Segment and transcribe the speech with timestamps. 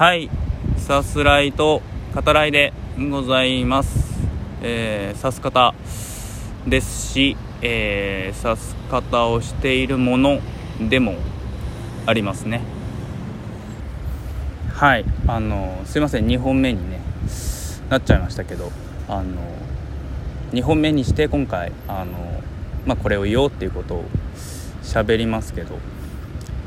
[0.00, 0.30] はい。
[0.78, 1.82] さすらいと
[2.14, 2.72] 語らいで
[3.10, 4.18] ございます。
[4.62, 5.74] えー、刺す方
[6.66, 10.40] ですし、えー、刺す方をしているもの
[10.88, 11.16] でも
[12.06, 12.62] ありますね。
[14.72, 15.04] はい。
[15.26, 16.26] あのすいません。
[16.26, 16.98] 2本目にね
[17.90, 18.72] なっちゃいましたけど
[19.06, 19.42] あの
[20.52, 22.40] 2本目にして今回あの、
[22.86, 24.04] まあ、これを言おうっていうことを
[24.82, 25.78] 喋りますけど、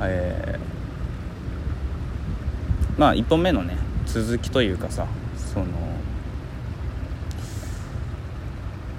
[0.02, 0.73] えー、
[2.98, 5.66] まあ1本目のね続きというかさその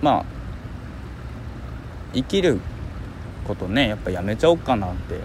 [0.03, 0.25] まあ
[2.13, 2.61] 生きる
[3.47, 5.21] ことねやっぱやめちゃおうかなって、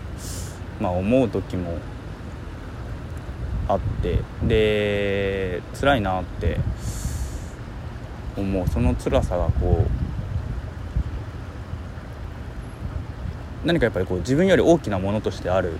[0.80, 1.78] まあ、思う時も
[3.68, 6.58] あってで辛いなって
[8.36, 9.86] 思うその辛さがこ
[13.64, 15.74] う何かやっぱりこう自分より大きなものとしてある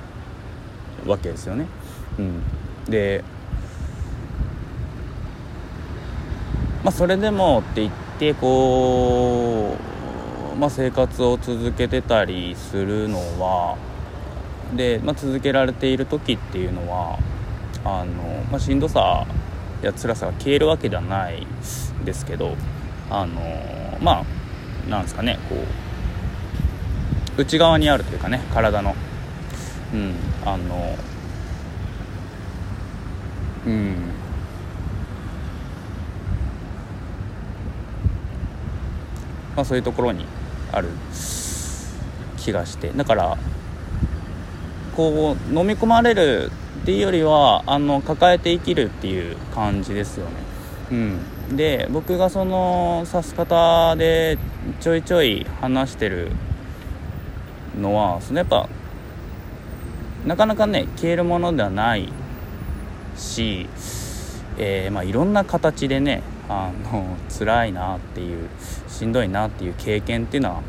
[1.06, 1.66] わけですよね。
[2.20, 2.42] うん、
[2.90, 3.24] で
[6.84, 9.76] まあそれでもって言ってこ
[10.54, 13.78] う、まあ、生活を続けてたりするのは
[14.76, 17.20] で、まあ、続けられている時っていうのは
[17.84, 19.26] あの、まあ、しんどさ
[19.82, 21.46] や辛さが消えるわけではない
[22.06, 22.56] ですけど
[23.10, 24.24] あのま
[24.88, 25.56] あなんですかねこ
[27.38, 28.96] う内側にあるというかね体の。
[29.94, 30.14] うん
[30.46, 30.96] あの
[33.66, 33.96] うん。
[39.56, 40.26] まあそういうところに
[40.72, 40.90] ある
[42.38, 42.90] 気がして。
[42.90, 43.38] だから
[44.96, 50.32] こう飲み込まれるっていうよりはあの抱えて生きるっていう感じですよね。
[50.92, 54.38] うん、で僕がその指す方で
[54.80, 56.32] ちょいちょい話してる
[57.80, 58.68] のはそのやっぱ
[60.26, 62.12] なかなかね消えるものではない
[63.20, 63.68] し、
[64.58, 68.50] えー、まあ、いろんな形でねあの 辛いなっていう
[68.88, 70.62] しんどいなっていう経験っていうのは、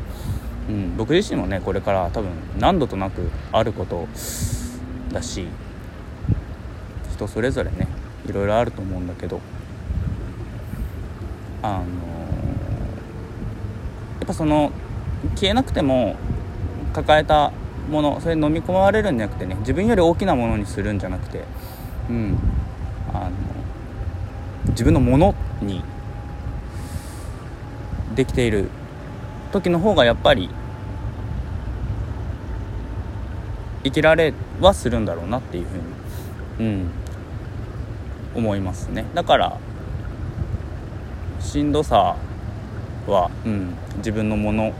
[0.69, 2.29] うん、僕自身もねこれから多分
[2.59, 4.07] 何度となくあること
[5.11, 5.47] だし
[7.11, 7.87] 人それぞれね
[8.27, 9.41] いろいろあると思うんだけど
[11.63, 11.83] あのや
[14.23, 14.71] っぱその
[15.35, 16.15] 消えなくても
[16.93, 17.51] 抱えた
[17.89, 21.43] ものそれ飲み込まれるんじゃなくてね自分より大きなものにするんじゃなくて
[22.09, 22.37] うん。
[23.13, 23.31] あの
[24.69, 25.83] 自分のものに
[28.15, 28.69] できている
[29.51, 30.49] 時の方がやっぱり
[33.83, 36.91] 生きられはするんだろうなっていうふうに、うん、
[38.35, 39.05] 思いますね。
[39.13, 39.57] だから
[41.39, 42.15] しんどさ
[43.07, 44.73] は、うん、自分のものっ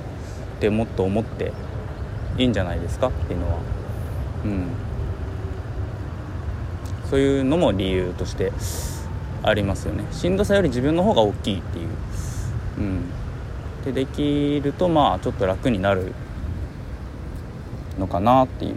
[0.59, 1.51] てもっと思って
[2.37, 3.59] いいんじゃないですかっていうのは、
[4.45, 4.67] うん、
[7.11, 8.53] そういうのも理由として
[9.43, 10.05] ありますよね。
[10.13, 11.87] しんどさより自分の方が大きいっていう、
[12.77, 13.09] うん、
[13.83, 16.13] でできるとまあちょっと楽になる
[17.99, 18.75] のかなっていう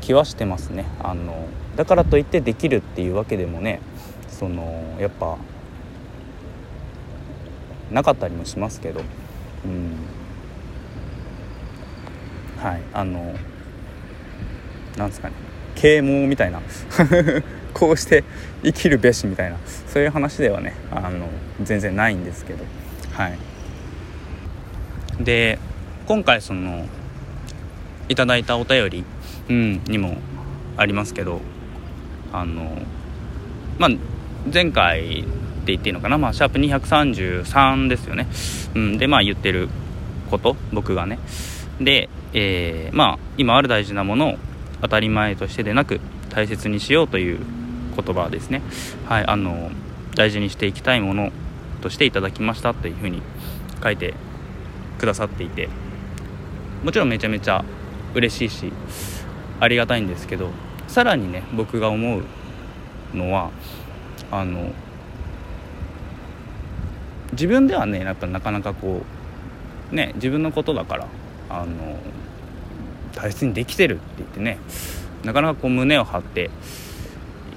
[0.00, 0.86] 気はしてますね。
[1.02, 3.80] あのだからといってできるっていうわけでもね
[4.28, 5.38] そのやっぱ
[7.90, 9.00] なかったりもしますけど。
[9.64, 9.96] うん。
[12.62, 13.34] はいあの
[14.96, 15.55] なんですかね。
[15.76, 16.60] 啓蒙みたいな。
[17.72, 18.24] こうして
[18.64, 19.56] 生きるべしみたいな。
[19.86, 21.28] そういう話ではねあの
[21.62, 22.64] 全然ないんですけど。
[23.12, 23.38] はい。
[25.20, 25.58] で
[26.06, 26.86] 今回その
[28.08, 29.04] いただいたお便り
[29.48, 30.16] うん、にも
[30.76, 31.40] ありますけど
[32.32, 32.82] あの
[33.78, 33.90] まあ
[34.52, 38.28] 前回って言っていいのかな、まあ、シャープ233ですよね、
[38.74, 39.68] うん、でまあ言ってる
[40.30, 41.18] こと僕がね。
[41.80, 44.38] で、えー、まあ今ある大事なものを
[44.82, 46.00] 当たり前としてでなく
[46.30, 47.38] 大切にしようという
[47.96, 48.62] 言葉ですね。
[49.06, 49.70] はいあの
[50.14, 51.30] 大事にしていきたいもの
[51.82, 53.22] としていただきましたというふうに
[53.82, 54.14] 書いて
[54.98, 55.68] くださっていて
[56.82, 57.64] もちろんめちゃめちゃ
[58.14, 58.72] 嬉しいし
[59.60, 60.50] ありがたいんですけど
[60.88, 62.22] さらにね僕が思う
[63.14, 63.50] のは
[64.30, 64.72] あの
[67.32, 69.02] 自分ではねやっぱなかなかこ
[69.92, 71.06] うね自分のことだから
[71.50, 71.98] あの
[73.16, 74.58] 大切にできてるって言ってね
[75.24, 76.50] なかなかこう胸を張って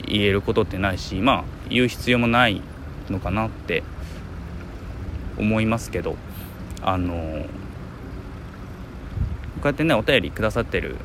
[0.07, 2.61] 言えることってないしまあ言う必要もない
[3.11, 3.83] のかなって
[5.37, 6.15] 思いますけど
[6.81, 7.45] あの
[9.55, 10.95] こうやってねお便りくださってる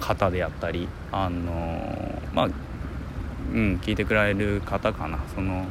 [0.00, 5.18] 方であったりあのまあうん聞いてくれる方かな。
[5.34, 5.66] その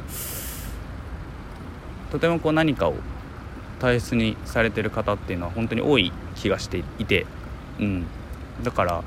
[2.10, 2.94] とてもこう何かを
[3.80, 7.26] 大切にされてる方っていうのは本当に多い気がしていて、
[7.78, 8.06] うん、
[8.62, 9.02] だから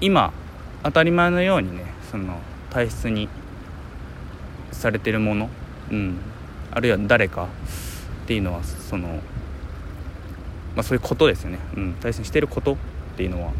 [0.00, 0.32] 今
[0.82, 2.38] 当たり前のようにねその
[2.70, 3.28] 体質に
[4.72, 5.50] されてるもの、
[5.90, 6.18] うん、
[6.70, 7.48] あるいは誰か
[8.24, 12.76] っていうのはその、まあ、そういうことですよね、うん、対戦してることっ
[13.16, 13.52] ていうのは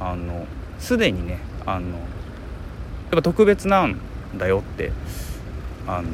[0.00, 0.46] あの
[0.78, 2.02] すでにねあのやっ
[3.12, 3.98] ぱ特別なん
[4.36, 4.92] だよって
[5.86, 6.08] あの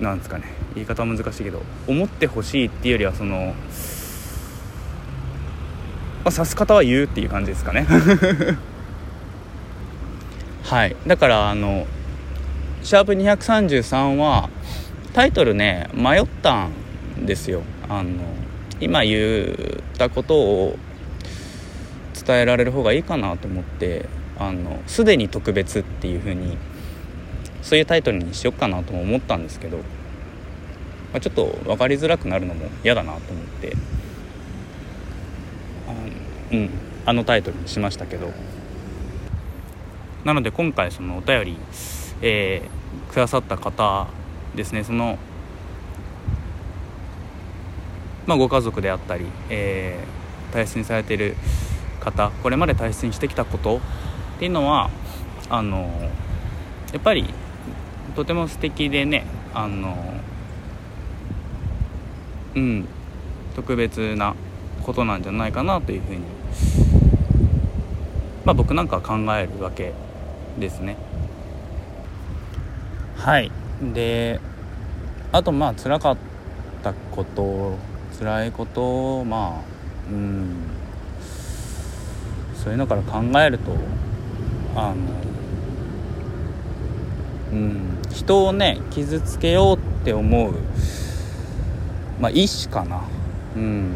[0.00, 0.44] なんですかね。
[0.74, 3.54] 言い方は難しいけど思ってほしいっていうよりはその、
[6.24, 7.86] まあ、指す方は言うっていう感じですかね。
[10.64, 10.96] はい。
[11.06, 11.86] だからあの
[12.82, 14.48] シャープ233は
[15.12, 16.68] タイトルね迷った
[17.18, 17.62] んですよ。
[17.88, 18.10] あの
[18.80, 19.44] 今言
[19.94, 20.78] ったことを
[22.14, 24.06] 伝えられる方がいいかなと思って
[24.38, 26.56] あのすでに特別っていう風に
[27.62, 29.84] そういうタイトルにしよっかなとも思ったんですけど、ま
[31.14, 33.76] あ、ちょっと分かりづらくなるのも嫌だなと思って,、
[36.52, 36.70] うん、
[37.06, 38.32] あのタイトルにしましたけど。
[40.24, 41.56] なので今回そのお便り、
[42.20, 44.06] えー、くださった方
[44.54, 44.84] ですね。
[44.84, 45.18] その、
[48.26, 51.34] まあ、ご家族であったり、えー、大切にされている
[52.00, 53.80] 方これまで大切にしてきたことっ
[54.38, 54.90] ていうのは
[55.48, 55.90] あの
[56.92, 57.32] やっぱり
[58.14, 59.24] とても素敵でね
[59.54, 59.96] あの
[62.54, 62.86] うん
[63.56, 64.34] 特別な
[64.82, 66.41] ことなんじゃないかなというふうに
[68.44, 69.92] まあ僕なんか考えるわけ
[70.58, 70.96] ですね。
[73.16, 73.50] はい。
[73.94, 74.40] で
[75.32, 76.16] あとまあ辛かっ
[76.82, 77.76] たこと
[78.18, 80.56] 辛いことまあうん。
[82.54, 83.72] そういうのから考えると
[84.76, 84.96] あの
[87.52, 87.98] うん。
[88.10, 90.54] 人をね傷つけようって思う
[92.20, 93.02] まあ意志かな。
[93.56, 93.94] うん。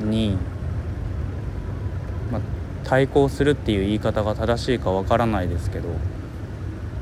[0.00, 0.38] に、
[2.90, 5.90] 対抗するっていう言い方が正しいかわからないですけど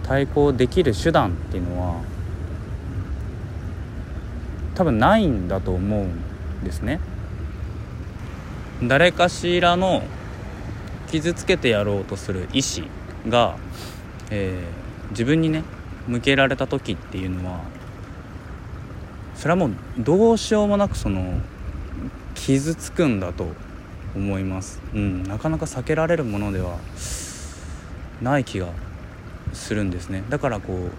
[0.02, 2.02] 対抗できる手段っていうのは
[4.74, 7.00] 多分ないんだと思うんですね。
[8.82, 10.02] 誰かしらの
[11.10, 12.84] 傷つけてやろうとする意志
[13.26, 13.56] が、
[14.30, 15.64] えー、自分にね
[16.06, 17.60] 向けられた時っていうのは
[19.34, 21.40] それはもうどうしようもなくその
[22.34, 23.46] 傷つくんだと
[24.14, 26.78] 思います、うん、なかなか避けられるものでは
[28.22, 28.68] ない気が
[29.52, 30.24] するんですね。
[30.28, 30.90] だからこう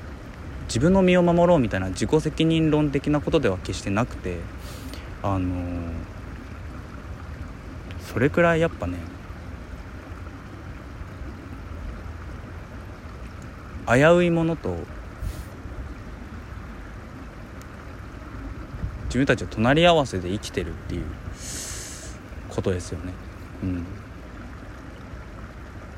[0.68, 4.38] 自分の身を守ろうみたいな自己責任論的なことでは決してなくて
[5.24, 5.50] あの、
[8.14, 8.98] それくらいやっぱね
[13.88, 14.78] 危ういものと
[19.06, 21.02] 自分たちは隣り合わせで生きてるっていう
[22.50, 23.14] ことですよね。
[23.64, 23.86] うん、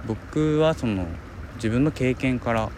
[0.08, 1.08] 僕はその
[1.56, 2.70] 自分の経験から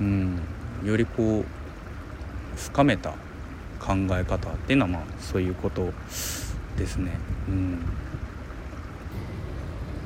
[0.00, 0.40] うん
[0.84, 1.44] よりこう
[2.58, 3.10] 深めた
[3.78, 5.92] 考え方っていうのはまあそういうこと
[6.76, 7.18] ですね。
[7.48, 7.82] うん、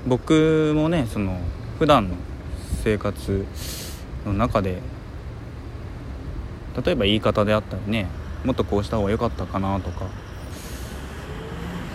[0.07, 1.39] 僕もねその
[1.79, 2.17] 普段の
[2.83, 3.45] 生活
[4.25, 4.81] の中で
[6.85, 8.07] 例えば言い方であったりね
[8.45, 10.07] もっとこうした方が良かったかなとか。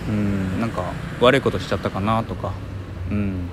[0.07, 0.91] うんなんか
[1.21, 2.51] 悪いことしちゃったかなとか。
[3.11, 3.49] うん。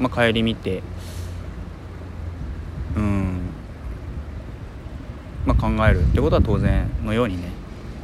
[0.00, 0.82] まあ帰り見て。
[2.96, 3.40] うん。
[5.44, 6.00] まあ考える。
[6.00, 7.50] ってことは当然のようにね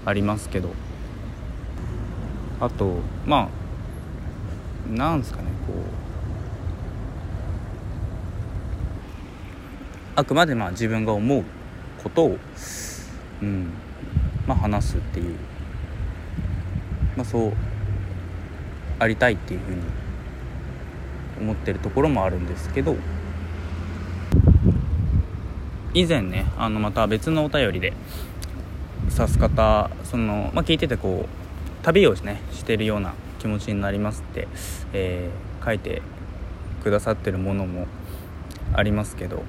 [0.05, 0.75] ありますけど。
[2.61, 5.77] あとまあなんですかねこう。
[10.15, 11.45] あくまでまあ自分が思う。
[12.03, 12.39] ことを、
[13.43, 13.69] うん
[14.47, 15.37] まあ、話すっていう、
[17.17, 17.53] まあ、そう
[18.99, 19.81] ありたいっていうふうに
[21.41, 22.97] 思ってるところもあるんですけど
[25.95, 27.93] 以前ねあのまた別のお便りで
[29.11, 34.49] 指す方その、まあ、聞いててこう旅をねしてるような気持ちになりますって、
[34.93, 36.01] えー、書いて
[36.83, 37.87] くださってるものも
[38.73, 39.43] ありますけど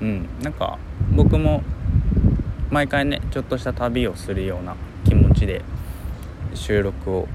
[0.00, 0.28] うん。
[0.42, 0.78] なんか
[1.14, 1.62] 僕も
[2.70, 5.62] 毎回ねちょっとした旅をするような気持ちで
[6.54, 7.28] 収録を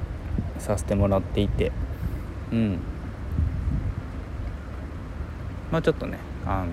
[0.59, 1.71] させてもらっていて
[2.51, 2.79] うん。
[5.71, 6.67] まあちょっとねあの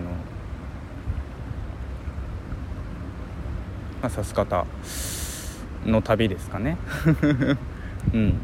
[4.03, 4.67] まあさす方
[5.87, 6.77] の旅ですかね。
[8.13, 8.35] うん。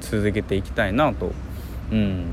[0.00, 1.32] 続けていきたいなと。
[1.92, 2.26] うん。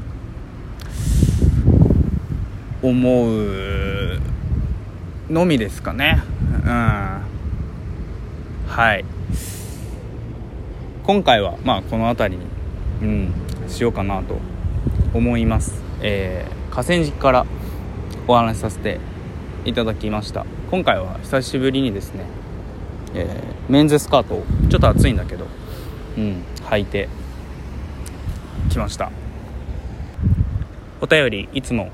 [2.83, 4.19] 思う
[5.29, 6.21] のみですかね。
[6.63, 7.21] うん。
[8.67, 9.03] はい。
[11.03, 12.45] 今回はまあこの辺りに
[13.01, 13.33] うん
[13.67, 14.37] しようかなと
[15.13, 15.81] 思います。
[16.01, 17.45] えー、河川敷から
[18.27, 18.99] お話しさせて
[19.65, 20.45] いただきました。
[20.69, 22.25] 今回は久しぶりにですね、
[23.15, 25.47] えー、メンズスカートをちょっと暑いんだけど
[26.17, 27.09] うん履いて
[28.69, 29.11] きました。
[31.01, 31.91] お便りいつも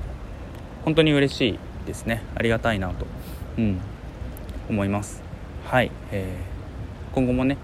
[0.84, 2.22] 本当に嬉しいですね。
[2.34, 3.06] ありがたいなと、
[3.58, 3.80] うん、
[4.68, 5.22] 思います。
[5.64, 7.56] はい、えー、今後もね、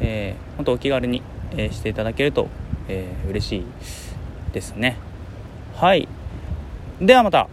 [0.00, 2.48] えー、本当お気軽に、えー、していただけると、
[2.88, 3.64] えー、嬉しい
[4.52, 4.96] ですね。
[5.76, 6.08] はい。
[7.00, 7.48] ではまた。